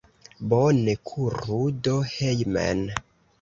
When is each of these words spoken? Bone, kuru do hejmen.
Bone, 0.53 0.93
kuru 1.09 1.59
do 1.89 1.93
hejmen. 2.15 2.81